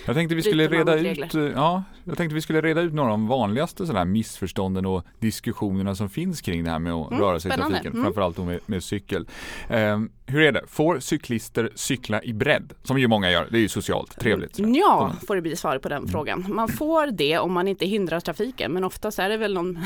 Jag 0.05 0.15
tänkte 0.15 0.35
vi 0.35 0.41
skulle 0.43 0.67
reda 0.67 0.95
ut, 0.95 1.33
ja, 1.55 1.83
jag 2.03 2.17
tänkte 2.17 2.35
vi 2.35 2.41
skulle 2.41 2.61
reda 2.61 2.81
ut 2.81 2.93
några 2.93 3.11
av 3.11 3.17
de 3.17 3.27
vanligaste 3.27 3.85
sådana 3.85 3.99
här 3.99 4.05
missförstånden 4.05 4.85
och 4.85 5.03
diskussionerna 5.19 5.95
som 5.95 6.09
finns 6.09 6.41
kring 6.41 6.63
det 6.63 6.69
här 6.71 6.79
med 6.79 6.93
att 6.93 7.07
Mm, 7.11 7.21
röra 7.23 7.39
sig 7.39 7.49
i 7.49 7.51
spännande. 7.51 7.73
trafiken, 7.75 7.91
Mm. 7.93 8.03
framförallt 8.03 8.37
med, 8.37 8.59
med 8.65 8.83
cykel. 8.83 9.27
Ehm, 9.69 10.09
hur 10.25 10.41
är 10.41 10.51
det? 10.51 10.61
Får 10.67 10.99
cyklister 10.99 11.71
cykla 11.75 12.23
i 12.23 12.33
bredd? 12.33 12.73
Som 12.83 12.99
ju 12.99 13.07
många 13.07 13.31
gör, 13.31 13.47
det 13.51 13.57
är 13.57 13.61
ju 13.61 13.69
socialt 13.69 14.19
trevligt. 14.19 14.55
sådär. 14.55 14.69
ja, 14.75 15.11
får 15.27 15.35
det 15.35 15.41
bli 15.41 15.55
svar 15.55 15.77
på 15.77 15.89
den 15.89 15.97
Mm. 15.97 16.09
frågan. 16.11 16.45
Man 16.49 16.67
får 16.67 17.07
det 17.11 17.37
om 17.37 17.53
man 17.53 17.67
inte 17.67 17.85
hindrar 17.85 18.19
trafiken 18.19 18.71
men 18.71 18.83
oftast 18.83 19.19
är 19.19 19.29
det 19.29 19.37
väl 19.37 19.53
någon 19.53 19.79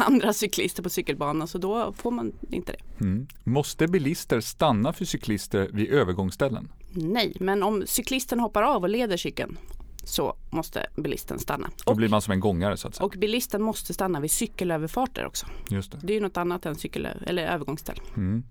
andra 0.00 0.32
cyklister 0.32 0.82
på 0.82 0.90
cykelbanan 0.90 1.48
så 1.48 1.58
då 1.58 1.92
får 1.92 2.10
man 2.10 2.32
inte 2.50 2.72
det. 2.72 3.04
Mm. 3.04 3.26
Måste 3.44 3.88
bilister 3.88 4.40
stanna 4.40 4.92
för 4.92 5.04
cyklister 5.04 5.68
vid 5.72 5.88
övergångsställen? 5.90 6.68
Nej, 6.92 7.36
men 7.40 7.62
om 7.62 7.82
cyklisten 7.86 8.40
hoppar 8.40 8.62
av 8.62 8.82
och 8.82 8.88
leder 8.88 9.16
cykeln 9.16 9.58
så 10.04 10.36
måste 10.50 10.86
bilisten 10.96 11.38
stanna. 11.38 11.70
Då 11.84 11.90
Och, 11.90 11.96
blir 11.96 12.08
man 12.08 12.22
som 12.22 12.32
en 12.32 12.40
gångare 12.40 12.76
så 12.76 12.88
att 12.88 12.94
säga. 12.94 13.04
och 13.06 13.14
bilisten 13.18 13.62
måste 13.62 13.94
stanna 13.94 14.20
vid 14.20 14.30
cykelöverfarter 14.30 15.26
också. 15.26 15.46
Just 15.70 15.92
det. 15.92 15.98
Det 16.02 16.12
är 16.12 16.14
ju 16.14 16.20
något 16.22 16.36
annat 16.36 16.66
än 16.66 16.74
cykel 16.74 17.08
eller 17.26 17.46
övergångsställ. 17.46 18.00
Mm. 18.16 18.42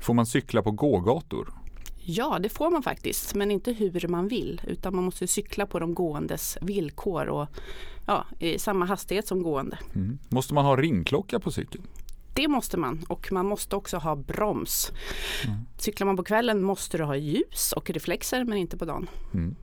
Får 0.00 0.14
man 0.14 0.26
cykla 0.26 0.62
på 0.62 0.70
gågator? 0.70 1.54
Ja, 2.04 2.38
det 2.38 2.48
får 2.48 2.70
man 2.70 2.82
faktiskt, 2.82 3.34
men 3.34 3.50
inte 3.50 3.72
hur 3.72 4.08
man 4.08 4.28
vill, 4.28 4.60
utan 4.66 4.96
man 4.96 5.04
måste 5.04 5.26
cykla 5.26 5.66
på 5.66 5.78
de 5.78 5.94
gåendes 5.94 6.58
villkor 6.60 7.26
och 7.26 7.48
ja, 8.06 8.26
i 8.38 8.58
samma 8.58 8.84
hastighet 8.84 9.26
som 9.26 9.42
gående. 9.42 9.78
Mm. 9.94 10.18
Måste 10.28 10.54
man 10.54 10.64
ha 10.64 10.76
ringklocka 10.76 11.40
på 11.40 11.50
cykeln? 11.50 11.84
Det 12.34 12.48
måste 12.48 12.76
man 12.76 13.04
och 13.08 13.32
man 13.32 13.46
måste 13.46 13.76
också 13.76 13.96
ha 13.96 14.16
broms. 14.16 14.92
Mm. 15.44 15.58
Cyklar 15.78 16.06
man 16.06 16.16
på 16.16 16.24
kvällen 16.24 16.62
måste 16.62 16.98
du 16.98 17.04
ha 17.04 17.16
ljus 17.16 17.72
och 17.76 17.90
reflexer 17.90 18.44
men 18.44 18.58
inte 18.58 18.76
på 18.76 18.84
dagen. 18.84 19.08
Mm. 19.34 19.56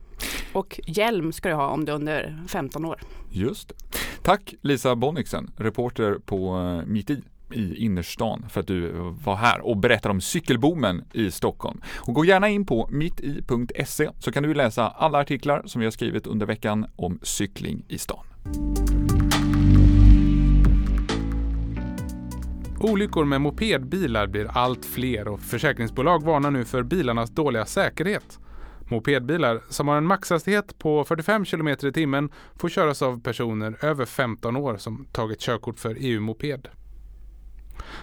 Och 0.52 0.80
hjälm 0.86 1.32
ska 1.32 1.48
du 1.48 1.54
ha 1.54 1.68
om 1.68 1.84
du 1.84 1.92
är 1.92 1.96
under 1.96 2.44
15 2.48 2.84
år. 2.84 3.00
Just 3.30 3.68
det. 3.68 3.74
Tack 4.22 4.54
Lisa 4.60 4.96
Bonniksen, 4.96 5.50
reporter 5.56 6.18
på 6.24 6.58
eh, 6.58 6.86
Mitt 6.86 7.10
i 7.10 7.22
i 7.52 7.84
innerstan 7.84 8.46
för 8.48 8.60
att 8.60 8.66
du 8.66 8.92
var 9.24 9.36
här 9.36 9.60
och 9.60 9.76
berättade 9.76 10.12
om 10.12 10.20
cykelboomen 10.20 11.04
i 11.12 11.30
Stockholm. 11.30 11.80
Och 11.96 12.14
gå 12.14 12.24
gärna 12.24 12.48
in 12.48 12.66
på 12.66 12.88
mitti.se 12.90 14.10
så 14.18 14.32
kan 14.32 14.42
du 14.42 14.54
läsa 14.54 14.88
alla 14.88 15.18
artiklar 15.18 15.62
som 15.66 15.80
vi 15.80 15.86
har 15.86 15.90
skrivit 15.90 16.26
under 16.26 16.46
veckan 16.46 16.86
om 16.96 17.18
cykling 17.22 17.84
i 17.88 17.98
stan. 17.98 18.24
Olyckor 22.80 23.24
med 23.24 23.40
mopedbilar 23.40 24.26
blir 24.26 24.50
allt 24.50 24.84
fler 24.84 25.28
och 25.28 25.40
försäkringsbolag 25.40 26.22
varnar 26.22 26.50
nu 26.50 26.64
för 26.64 26.82
bilarnas 26.82 27.30
dåliga 27.30 27.66
säkerhet. 27.66 28.38
Mopedbilar 28.90 29.60
som 29.68 29.88
har 29.88 29.96
en 29.96 30.06
maxhastighet 30.06 30.78
på 30.78 31.04
45 31.04 31.44
km 31.44 31.68
i 31.68 31.92
timmen 31.92 32.30
får 32.56 32.68
köras 32.68 33.02
av 33.02 33.20
personer 33.20 33.84
över 33.84 34.04
15 34.04 34.56
år 34.56 34.76
som 34.76 35.06
tagit 35.12 35.40
körkort 35.40 35.78
för 35.78 35.96
EU-moped. 36.00 36.68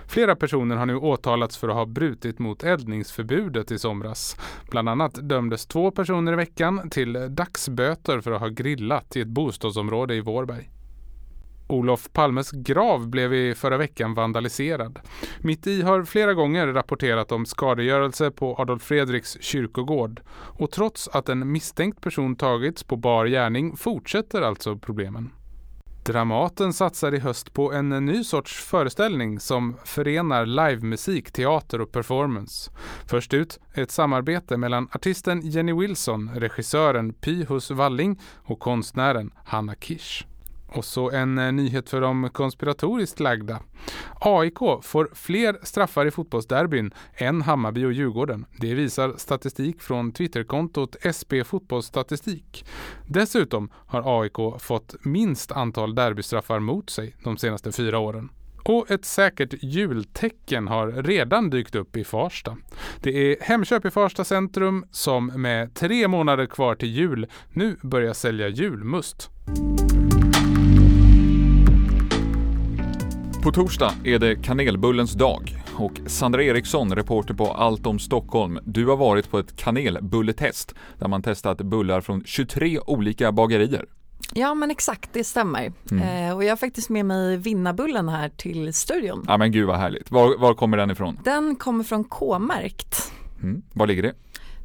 Flera 0.07 0.35
personer 0.35 0.75
har 0.75 0.85
nu 0.85 0.95
åtalats 0.95 1.57
för 1.57 1.69
att 1.69 1.75
ha 1.75 1.85
brutit 1.85 2.39
mot 2.39 2.63
eldningsförbudet 2.63 3.71
i 3.71 3.79
somras. 3.79 4.37
Bland 4.71 4.89
annat 4.89 5.29
dömdes 5.29 5.65
två 5.65 5.91
personer 5.91 6.33
i 6.33 6.35
veckan 6.35 6.89
till 6.89 7.27
dagsböter 7.29 8.21
för 8.21 8.31
att 8.31 8.41
ha 8.41 8.47
grillat 8.47 9.15
i 9.15 9.21
ett 9.21 9.27
bostadsområde 9.27 10.15
i 10.15 10.21
Vårberg. 10.21 10.69
Olof 11.69 12.09
Palmes 12.13 12.51
grav 12.51 13.07
blev 13.07 13.33
i 13.33 13.55
förra 13.55 13.77
veckan 13.77 14.13
vandaliserad. 14.13 14.99
Mitt 15.39 15.67
i 15.67 15.81
har 15.81 16.03
flera 16.03 16.33
gånger 16.33 16.67
rapporterat 16.67 17.31
om 17.31 17.45
skadegörelse 17.45 18.31
på 18.31 18.55
Adolf 18.55 18.83
Fredriks 18.83 19.37
kyrkogård. 19.41 20.21
Och 20.29 20.71
trots 20.71 21.07
att 21.07 21.29
en 21.29 21.51
misstänkt 21.51 22.01
person 22.01 22.35
tagits 22.35 22.83
på 22.83 22.95
bar 22.95 23.25
gärning 23.25 23.77
fortsätter 23.77 24.41
alltså 24.41 24.75
problemen. 24.75 25.29
Dramaten 26.07 26.73
satsar 26.73 27.13
i 27.13 27.19
höst 27.19 27.53
på 27.53 27.73
en 27.73 27.89
ny 27.89 28.23
sorts 28.23 28.63
föreställning 28.63 29.39
som 29.39 29.75
förenar 29.85 30.45
livemusik, 30.45 31.31
teater 31.31 31.81
och 31.81 31.91
performance. 31.91 32.71
Först 33.05 33.33
ut 33.33 33.59
är 33.73 33.83
ett 33.83 33.91
samarbete 33.91 34.57
mellan 34.57 34.89
artisten 34.91 35.41
Jenny 35.41 35.73
Wilson, 35.73 36.31
regissören 36.35 37.13
Pyhus 37.13 37.71
Walling 37.71 38.19
och 38.35 38.59
konstnären 38.59 39.31
Hanna 39.45 39.75
Kish. 39.75 40.36
Och 40.67 40.85
så 40.85 41.11
en 41.11 41.37
eh, 41.37 41.51
nyhet 41.51 41.89
för 41.89 42.01
de 42.01 42.29
konspiratoriskt 42.29 43.19
lagda. 43.19 43.59
AIK 44.19 44.57
får 44.81 45.09
fler 45.13 45.57
straffar 45.63 46.05
i 46.05 46.11
fotbollsderbyn 46.11 46.93
än 47.15 47.41
Hammarby 47.41 47.85
och 47.85 47.93
Djurgården. 47.93 48.45
Det 48.59 48.73
visar 48.73 49.13
statistik 49.17 49.81
från 49.81 50.11
Twitterkontot 50.11 50.95
SP 51.17 51.31
Fotbollsstatistik. 51.45 52.65
Dessutom 53.07 53.69
har 53.73 54.21
AIK 54.21 54.61
fått 54.61 54.95
minst 55.01 55.51
antal 55.51 55.95
derbystraffar 55.95 56.59
mot 56.59 56.89
sig 56.89 57.15
de 57.23 57.37
senaste 57.37 57.71
fyra 57.71 57.99
åren. 57.99 58.29
Och 58.63 58.91
ett 58.91 59.05
säkert 59.05 59.53
jultecken 59.63 60.67
har 60.67 60.87
redan 60.87 61.49
dykt 61.49 61.75
upp 61.75 61.97
i 61.97 62.03
Farsta. 62.03 62.57
Det 63.01 63.31
är 63.31 63.37
Hemköp 63.41 63.85
i 63.85 63.91
Farsta 63.91 64.23
centrum 64.23 64.85
som 64.91 65.25
med 65.25 65.73
tre 65.73 66.07
månader 66.07 66.45
kvar 66.45 66.75
till 66.75 66.89
jul 66.89 67.27
nu 67.53 67.75
börjar 67.81 68.13
sälja 68.13 68.47
julmust. 68.47 69.29
På 73.47 73.51
torsdag 73.51 73.93
är 74.03 74.19
det 74.19 74.35
kanelbullens 74.35 75.13
dag 75.13 75.63
och 75.75 75.91
Sandra 76.05 76.43
Eriksson, 76.43 76.95
reporter 76.95 77.33
på 77.33 77.51
Allt 77.51 77.85
om 77.85 77.99
Stockholm, 77.99 78.59
du 78.65 78.85
har 78.85 78.97
varit 78.97 79.31
på 79.31 79.39
ett 79.39 79.55
kanelbulletest 79.55 80.75
där 80.99 81.07
man 81.07 81.21
testat 81.21 81.57
bullar 81.57 82.01
från 82.01 82.23
23 82.25 82.79
olika 82.79 83.31
bagerier. 83.31 83.85
Ja 84.33 84.53
men 84.53 84.71
exakt, 84.71 85.09
det 85.13 85.23
stämmer. 85.23 85.73
Mm. 85.91 86.27
Eh, 86.27 86.35
och 86.35 86.43
jag 86.43 86.49
har 86.49 86.57
faktiskt 86.57 86.89
med 86.89 87.05
mig 87.05 87.37
vinnarbullen 87.37 88.09
här 88.09 88.29
till 88.29 88.73
studion. 88.73 89.25
Ja 89.27 89.37
men 89.37 89.51
gud 89.51 89.67
vad 89.67 89.77
härligt. 89.77 90.11
Var, 90.11 90.37
var 90.37 90.53
kommer 90.53 90.77
den 90.77 90.91
ifrån? 90.91 91.19
Den 91.23 91.55
kommer 91.55 91.83
från 91.83 92.03
K-märkt. 92.03 93.11
Mm. 93.43 93.61
Var 93.73 93.87
ligger 93.87 94.03
det? 94.03 94.13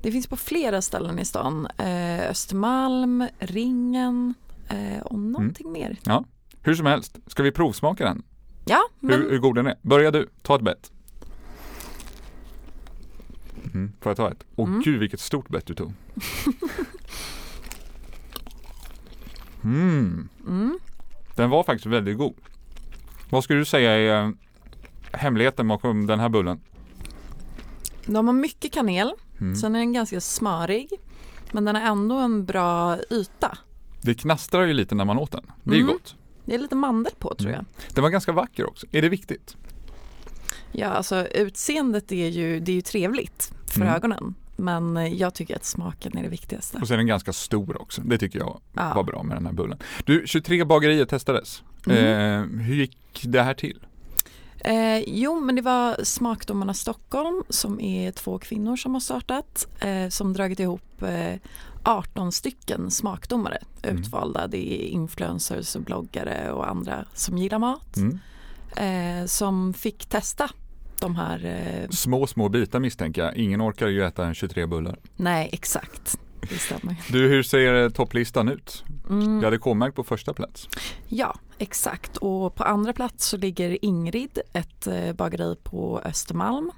Det 0.03 0.13
finns 0.13 0.27
på 0.27 0.37
flera 0.37 0.83
ställen 0.83 1.19
i 1.19 1.25
stan. 1.25 1.69
Eh, 1.79 2.31
Östermalm, 2.31 3.27
Ringen 3.39 4.35
eh, 4.69 5.03
och 5.03 5.19
någonting 5.19 5.67
mm. 5.67 5.81
mer. 5.81 5.97
Ja, 6.05 6.25
hur 6.63 6.75
som 6.75 6.87
helst, 6.87 7.19
ska 7.27 7.43
vi 7.43 7.53
provsmaka 7.53 8.05
den? 8.05 8.23
Ja, 8.65 8.83
men... 9.01 9.23
hur, 9.23 9.31
hur 9.31 9.39
god 9.39 9.55
den 9.55 9.67
är. 9.67 9.77
Börja 9.83 10.11
du, 10.11 10.29
ta 10.43 10.57
ett 10.57 10.63
bett. 10.63 10.93
Mm, 13.75 13.93
får 14.01 14.11
jag 14.11 14.17
ta 14.17 14.31
ett? 14.31 14.45
Åh 14.57 14.69
mm. 14.69 14.83
gud 14.83 15.01
vilket 15.01 15.21
stort 15.21 15.49
bett 15.49 15.67
du 15.67 15.75
tog. 15.75 15.93
Mm. 19.65 20.29
mm. 20.47 20.79
Den 21.37 21.51
var 21.51 21.65
faktiskt 21.65 21.87
väldigt 21.87 22.19
god. 22.19 22.35
Vad 23.31 23.45
skulle 23.45 23.59
du 23.59 23.65
säga 23.65 23.91
är 23.91 24.25
eh, 24.25 24.31
hemligheten 25.13 25.69
bakom 25.69 26.07
den 26.07 26.21
här 26.21 26.29
bullen? 26.29 26.61
De 28.07 28.27
har 28.27 28.35
mycket 28.35 28.73
kanel, 28.73 29.13
mm. 29.41 29.57
sen 29.57 29.75
är 29.75 29.79
den 29.79 29.93
ganska 29.93 30.21
smörig. 30.21 30.89
Men 31.53 31.65
den 31.65 31.77
har 31.77 31.83
ändå 31.83 32.19
en 32.19 32.45
bra 32.45 32.99
yta. 33.11 33.59
Det 34.01 34.15
knastrar 34.15 34.67
ju 34.67 34.73
lite 34.73 34.95
när 34.95 35.05
man 35.05 35.19
åt 35.19 35.33
den. 35.33 35.45
Det 35.63 35.77
är 35.77 35.81
mm. 35.81 35.93
gott. 35.93 36.17
Det 36.45 36.55
är 36.55 36.59
lite 36.59 36.75
mandel 36.75 37.13
på 37.19 37.35
tror 37.35 37.53
jag. 37.53 37.65
Den 37.95 38.03
var 38.03 38.11
ganska 38.11 38.33
vacker 38.33 38.67
också. 38.67 38.87
Är 38.93 39.03
det 39.03 39.09
viktigt? 39.09 39.57
Ja, 40.73 40.89
alltså 40.89 41.27
utseendet 41.27 42.13
är 42.13 42.29
ju, 42.29 42.61
det 42.61 42.73
är 42.73 42.77
ju 42.77 42.83
trevligt 42.83 43.53
för 43.67 43.81
mm. 43.81 43.95
ögonen. 43.95 44.35
Men 44.57 45.17
jag 45.19 45.35
tycker 45.35 45.57
att 45.57 45.65
smaken 45.65 46.19
är 46.19 46.23
det 46.23 46.29
viktigaste. 46.29 46.79
Och 46.79 46.89
så 46.89 46.95
är 46.95 46.99
den 46.99 47.07
ganska 47.07 47.33
stor 47.33 47.83
också. 47.83 48.01
Det 48.01 48.19
tycker 48.19 48.39
jag 48.39 48.61
ja. 48.73 48.95
var 48.95 49.03
bra 49.03 49.23
med 49.23 49.37
den 49.37 49.47
här 49.47 49.53
bullen. 49.53 49.79
Du, 50.05 50.23
23 50.27 50.65
bagerier 50.65 51.05
testades. 51.05 51.63
Mm. 51.87 51.99
Eh, 51.99 52.65
hur 52.65 52.75
gick 52.75 53.23
det 53.23 53.43
här 53.43 53.55
till? 53.55 53.87
Eh, 54.65 54.99
jo, 55.07 55.41
men 55.41 55.57
det 55.57 55.63
var 55.63 56.05
Smakdomarna 56.05 56.75
Stockholm 56.75 57.43
som 57.49 57.81
är 57.81 58.13
två 58.13 58.39
kvinnor 58.39 58.77
som 58.77 58.95
har 58.95 59.01
startat 59.01 59.67
eh, 59.81 60.09
som 60.09 60.33
dragit 60.33 60.61
ihop 60.61 61.03
eh, 61.03 61.35
18 61.85 62.33
stycken 62.33 62.91
smakdomare 62.91 63.59
mm. 63.83 63.99
utvalda. 63.99 64.47
Det 64.47 64.75
är 64.75 64.87
influencers 64.87 65.77
och 65.77 65.83
bloggare 65.83 66.53
och 66.53 66.69
andra 66.71 67.05
som 67.15 67.39
gillar 67.39 67.59
mat 67.59 67.97
mm. 67.97 68.19
eh, 68.77 69.27
som 69.27 69.75
fick 69.75 70.07
testa 70.07 70.51
de 71.01 71.17
här. 71.17 71.45
Eh... 71.45 71.89
Små, 71.91 72.27
små 72.27 72.49
bitar 72.49 72.81
misstänker 72.81 73.25
jag. 73.25 73.37
Ingen 73.37 73.63
orkar 73.63 73.89
ju 73.89 74.05
äta 74.05 74.35
23 74.35 74.67
bullar. 74.67 74.99
Nej, 75.17 75.49
exakt. 75.53 76.19
Det 76.41 76.59
stämmer. 76.59 76.97
Du, 77.09 77.29
hur 77.29 77.43
ser 77.43 77.91
topplistan 77.91 78.49
ut? 78.49 78.85
Mm. 79.11 79.39
Vi 79.39 79.45
hade 79.45 79.59
K-märkt 79.59 79.97
på 79.97 80.05
första 80.05 80.35
plats. 80.35 80.69
Ja, 81.09 81.35
exakt. 81.59 82.17
Och 82.17 82.55
på 82.55 82.65
andra 82.65 82.93
plats 82.93 83.27
så 83.27 83.37
ligger 83.37 83.85
Ingrid, 83.85 84.39
ett 84.53 84.87
eh, 84.87 85.13
bageri 85.13 85.57
på 85.63 86.01
Östermalm. 86.05 86.71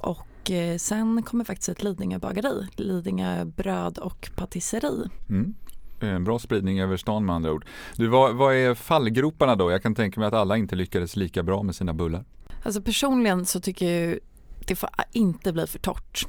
Och 0.00 0.26
och 0.42 0.50
eh, 0.50 0.76
sen 0.76 1.22
kommer 1.22 1.44
faktiskt 1.44 1.68
ett 1.68 1.82
Lidingö 1.82 2.18
bageri, 2.18 2.66
Lidingö 2.76 3.44
bröd 3.44 3.98
och 3.98 4.30
patisserie. 4.36 5.08
Mm. 5.28 5.54
En 6.00 6.24
bra 6.24 6.38
spridning 6.38 6.80
över 6.80 6.96
stan 6.96 7.26
med 7.26 7.34
andra 7.34 7.52
ord. 7.52 7.66
Du, 7.96 8.06
vad, 8.06 8.34
vad, 8.34 8.54
är 8.54 8.74
fallgroparna 8.74 9.56
då? 9.56 9.70
Jag 9.70 9.82
kan 9.82 9.94
tänka 9.94 10.20
mig 10.20 10.26
att 10.26 10.34
alla 10.34 10.56
inte 10.56 10.76
lyckades 10.76 11.16
lika 11.16 11.42
bra 11.42 11.62
med 11.62 11.74
sina 11.74 11.94
bullar. 11.94 12.24
Alltså 12.62 12.82
personligen 12.82 13.44
så 13.44 13.60
tycker 13.60 13.86
jag 13.86 14.18
det 14.66 14.76
får 14.76 14.90
inte 15.12 15.52
bli 15.52 15.66
för 15.66 15.78
torrt. 15.78 16.26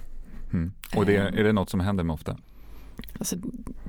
Mm. 0.54 0.72
Och 0.96 1.06
det, 1.06 1.18
ehm. 1.18 1.38
är 1.38 1.44
det 1.44 1.54
något 1.54 1.70
som 1.70 1.80
händer 1.80 2.04
med 2.04 2.14
ofta? 2.14 2.38
Alltså, 3.18 3.36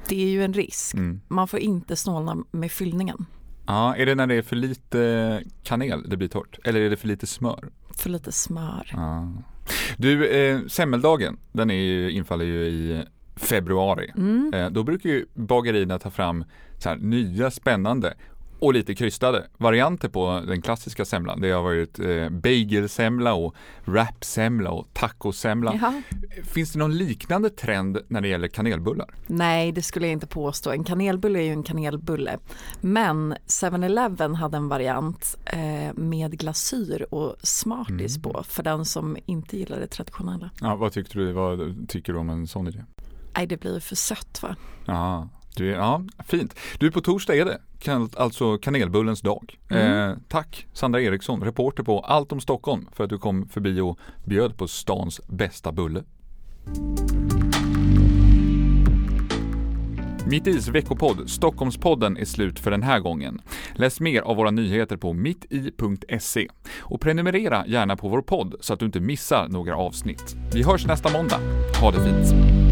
det 0.08 0.22
är 0.22 0.28
ju 0.28 0.44
en 0.44 0.54
risk. 0.54 0.94
Mm. 0.94 1.20
Man 1.28 1.48
får 1.48 1.60
inte 1.60 1.96
snåla 1.96 2.36
med 2.50 2.70
fyllningen. 2.70 3.26
Ja, 3.66 3.96
är 3.96 4.06
det 4.06 4.14
när 4.14 4.26
det 4.26 4.34
är 4.34 4.42
för 4.42 4.56
lite 4.56 5.42
kanel 5.62 6.08
det 6.08 6.16
blir 6.16 6.28
torrt? 6.28 6.58
Eller 6.64 6.80
är 6.80 6.90
det 6.90 6.96
för 6.96 7.08
lite 7.08 7.26
smör? 7.26 7.70
För 7.90 8.10
lite 8.10 8.32
smör. 8.32 8.90
Ja. 8.92 9.32
Du, 9.96 10.26
eh, 10.26 10.66
semmeldagen, 10.66 11.36
den 11.52 11.70
är, 11.70 12.08
infaller 12.08 12.44
ju 12.44 12.64
i 12.64 13.04
februari. 13.36 14.12
Mm. 14.16 14.54
Eh, 14.54 14.70
då 14.70 14.82
brukar 14.82 15.10
ju 15.10 15.26
bagerierna 15.34 15.98
ta 15.98 16.10
fram 16.10 16.44
här, 16.84 16.96
nya 16.96 17.50
spännande 17.50 18.14
och 18.64 18.74
lite 18.74 18.94
krystade 18.94 19.46
varianter 19.58 20.08
på 20.08 20.42
den 20.46 20.62
klassiska 20.62 21.04
semlan. 21.04 21.40
Det 21.40 21.50
har 21.50 21.62
varit 21.62 21.98
eh, 21.98 22.28
bagelsemla 22.28 23.34
och 23.34 23.54
wrapsemla 23.84 24.70
och 24.70 24.86
tacosemla. 24.92 25.74
Jaha. 25.74 26.02
Finns 26.44 26.72
det 26.72 26.78
någon 26.78 26.96
liknande 26.96 27.50
trend 27.50 27.98
när 28.08 28.20
det 28.20 28.28
gäller 28.28 28.48
kanelbullar? 28.48 29.14
Nej, 29.26 29.72
det 29.72 29.82
skulle 29.82 30.06
jag 30.06 30.12
inte 30.12 30.26
påstå. 30.26 30.70
En 30.70 30.84
kanelbulle 30.84 31.38
är 31.38 31.42
ju 31.42 31.52
en 31.52 31.62
kanelbulle. 31.62 32.38
Men 32.80 33.34
7-Eleven 33.46 34.34
hade 34.34 34.56
en 34.56 34.68
variant 34.68 35.38
eh, 35.46 35.94
med 35.94 36.38
glasyr 36.38 37.06
och 37.10 37.36
smarties 37.42 38.16
mm. 38.16 38.22
på 38.22 38.42
för 38.42 38.62
den 38.62 38.84
som 38.84 39.16
inte 39.26 39.56
gillar 39.56 39.80
det 39.80 39.86
traditionella. 39.86 40.50
Ja, 40.60 40.76
vad 40.76 40.92
tyckte 40.92 41.18
du, 41.18 41.32
vad 41.32 41.88
tycker 41.88 42.12
du 42.12 42.18
om 42.18 42.30
en 42.30 42.46
sån 42.46 42.68
idé? 42.68 42.84
Nej, 43.36 43.46
det 43.46 43.56
blir 43.56 43.80
för 43.80 43.96
sött 43.96 44.42
va? 44.42 44.56
Ja, 44.86 45.28
du, 45.56 45.66
ja, 45.66 46.02
fint. 46.26 46.56
Du, 46.78 46.90
på 46.90 47.00
torsdag 47.00 47.36
är 47.36 47.44
det 47.44 47.58
alltså 48.16 48.58
kanelbullens 48.58 49.20
dag. 49.20 49.58
Mm. 49.68 50.10
Eh, 50.10 50.16
tack 50.28 50.66
Sandra 50.72 51.00
Eriksson, 51.00 51.42
reporter 51.42 51.82
på 51.82 52.00
Allt 52.00 52.32
om 52.32 52.40
Stockholm 52.40 52.88
för 52.92 53.04
att 53.04 53.10
du 53.10 53.18
kom 53.18 53.48
förbi 53.48 53.80
och 53.80 53.98
bjöd 54.24 54.56
på 54.56 54.68
stans 54.68 55.20
bästa 55.28 55.72
bulle. 55.72 56.04
Mitt 60.26 60.46
Is 60.46 60.68
veckopodd 60.68 61.30
Stockholmspodden 61.30 62.16
är 62.16 62.24
slut 62.24 62.58
för 62.58 62.70
den 62.70 62.82
här 62.82 63.00
gången. 63.00 63.40
Läs 63.74 64.00
mer 64.00 64.22
av 64.22 64.36
våra 64.36 64.50
nyheter 64.50 64.96
på 64.96 65.12
mitti.se 65.12 66.48
och 66.78 67.00
prenumerera 67.00 67.66
gärna 67.66 67.96
på 67.96 68.08
vår 68.08 68.22
podd 68.22 68.54
så 68.60 68.72
att 68.72 68.80
du 68.80 68.86
inte 68.86 69.00
missar 69.00 69.48
några 69.48 69.76
avsnitt. 69.76 70.36
Vi 70.52 70.62
hörs 70.62 70.86
nästa 70.86 71.12
måndag. 71.12 71.40
Ha 71.80 71.90
det 71.90 72.04
fint! 72.04 72.63